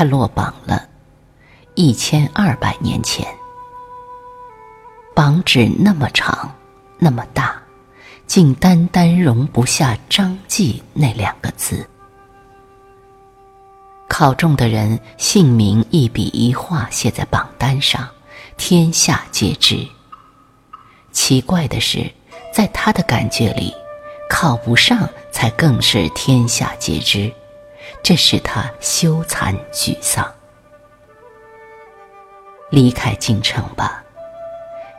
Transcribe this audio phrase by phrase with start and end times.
[0.00, 0.88] 他落榜了，
[1.74, 3.22] 一千二百年前。
[5.14, 6.50] 榜纸那么长，
[6.98, 7.60] 那么大，
[8.26, 11.86] 竟单单容不下“张继”那两个字。
[14.08, 18.08] 考中的人姓名一笔一画写在榜单上，
[18.56, 19.86] 天下皆知。
[21.12, 22.10] 奇怪的是，
[22.54, 23.70] 在他的感觉里，
[24.30, 27.30] 考不上才更是天下皆知，
[28.02, 30.26] 这使他羞惭沮丧。
[32.70, 34.02] 离开京城吧，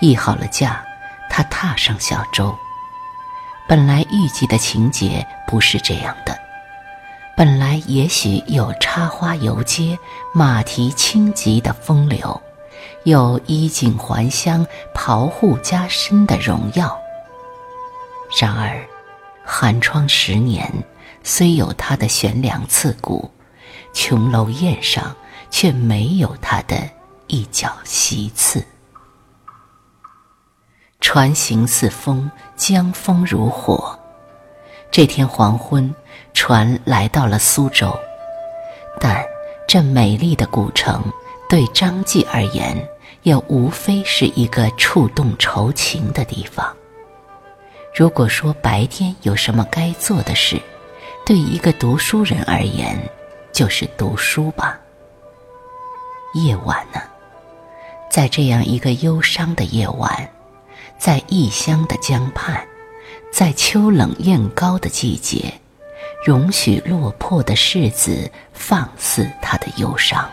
[0.00, 0.84] 议好了价，
[1.28, 2.54] 他踏上小舟。
[3.68, 6.38] 本来预计的情节不是这样的。
[7.36, 9.98] 本来也许有插花游街、
[10.32, 12.40] 马蹄轻疾的风流，
[13.02, 16.98] 有衣锦还乡、袍户加身的荣耀。
[18.40, 18.80] 然而，
[19.44, 20.72] 寒窗十年，
[21.28, 23.28] 虽有他的悬梁刺股，
[23.92, 25.16] 琼楼宴上
[25.50, 26.76] 却没有他的
[27.26, 28.64] 一角席次。
[31.00, 33.98] 船行似风，江风如火。
[34.88, 35.92] 这天黄昏。
[36.32, 37.98] 船来到了苏州，
[39.00, 39.24] 但
[39.66, 41.02] 这美丽的古城
[41.48, 42.76] 对张继而言，
[43.22, 46.76] 也无非是一个触动愁情的地方。
[47.94, 50.60] 如果说白天有什么该做的事，
[51.26, 52.96] 对一个读书人而言，
[53.52, 54.78] 就是读书吧。
[56.34, 57.02] 夜晚呢，
[58.08, 60.30] 在这样一个忧伤的夜晚，
[60.96, 62.64] 在异乡的江畔，
[63.32, 65.52] 在秋冷雁高的季节。
[66.24, 70.30] 容许落魄的世子放肆他的忧伤。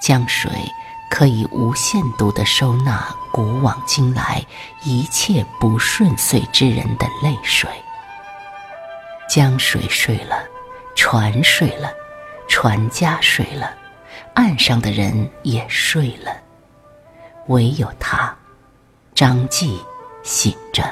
[0.00, 0.50] 江水
[1.10, 4.42] 可以无限度地收纳古往今来
[4.84, 7.68] 一切不顺遂之人的泪水。
[9.34, 10.44] 江水睡了，
[10.94, 11.92] 船睡了，
[12.46, 13.76] 船家睡了，
[14.34, 16.30] 岸上的人也睡了，
[17.48, 18.32] 唯有他，
[19.12, 19.80] 张继
[20.22, 20.84] 醒着，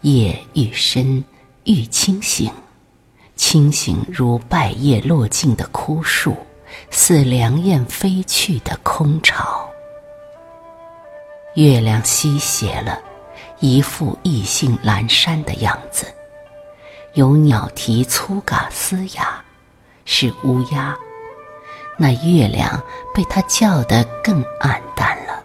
[0.00, 1.24] 夜愈深。
[1.62, 2.52] 愈清醒，
[3.36, 6.36] 清醒如败叶落尽的枯树，
[6.90, 9.70] 似凉雁飞去的空巢。
[11.54, 13.00] 月亮西斜了，
[13.60, 16.12] 一副意兴阑珊的样子。
[17.16, 19.42] 有鸟啼粗嘎嘶哑，
[20.04, 20.94] 是乌鸦。
[21.96, 22.82] 那月亮
[23.14, 25.42] 被它叫得更暗淡了。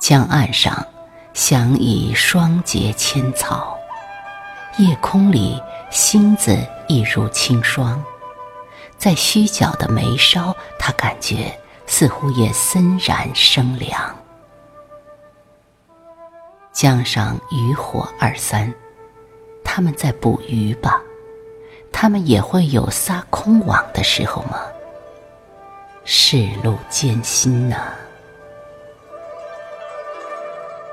[0.00, 0.84] 江岸上。
[1.34, 3.76] 想以霜结千草，
[4.78, 5.60] 夜空里
[5.90, 6.56] 星子
[6.88, 8.02] 一如清霜，
[8.96, 11.54] 在虚角的眉梢，他感觉
[11.86, 14.16] 似乎也森然生凉。
[16.76, 18.70] 江上渔火二三，
[19.64, 21.00] 他们在捕鱼吧？
[21.90, 24.60] 他们也会有撒空网的时候吗？
[26.04, 27.94] 世路艰辛呐。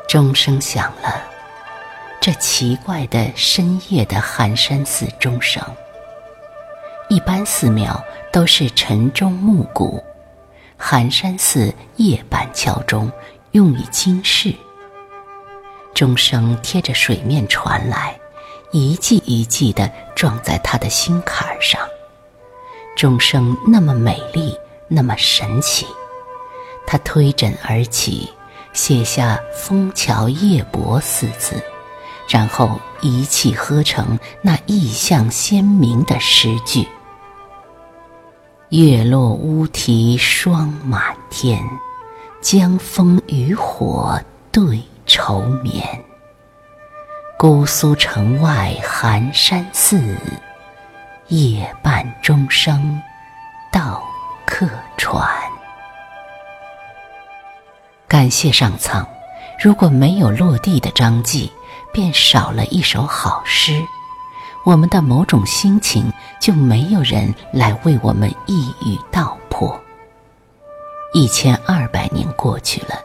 [0.08, 1.22] 钟声响了，
[2.22, 5.62] 这奇怪的深夜的寒山寺钟声。
[7.10, 8.02] 一般寺庙
[8.32, 10.02] 都是晨钟暮鼓，
[10.78, 13.12] 寒山寺夜半敲钟，
[13.52, 14.56] 用以惊世。
[15.94, 18.20] 钟声贴着水面传来，
[18.72, 21.80] 一记一记的撞在他的心坎上。
[22.96, 25.86] 钟声那么美丽，那么神奇，
[26.86, 28.30] 他推枕而起。
[28.74, 31.64] 写下“枫桥夜泊”四字，
[32.28, 36.88] 然后一气呵成那意象鲜明的诗句
[38.70, 41.64] ：“月落乌啼霜满天，
[42.42, 44.20] 江枫渔火
[44.52, 44.82] 对
[45.16, 45.88] 愁眠。
[47.38, 50.18] 姑苏城外寒山寺，
[51.28, 53.00] 夜半钟声
[53.72, 54.04] 到
[54.44, 55.24] 客船。”
[58.10, 59.06] 感谢上苍，
[59.64, 61.52] 如果没有落地的张继，
[61.94, 63.80] 便少了一首好诗，
[64.66, 66.12] 我们的某种心情
[66.42, 69.80] 就没有人来为我们一语道破。
[71.14, 72.96] 一千二百年过去了，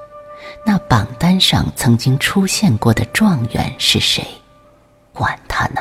[0.65, 4.27] 那榜单上曾经出现过的状元是谁？
[5.13, 5.81] 管他呢，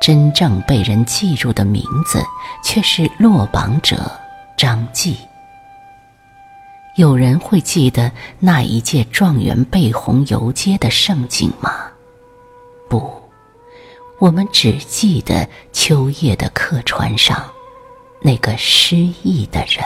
[0.00, 2.22] 真正被人记住的名字
[2.64, 4.10] 却是落榜者
[4.56, 5.16] 张继。
[6.96, 8.10] 有人会记得
[8.40, 11.88] 那一届状元背红游街的盛景吗？
[12.88, 13.22] 不，
[14.18, 17.48] 我们只记得秋夜的客船上
[18.20, 19.84] 那个失意的人。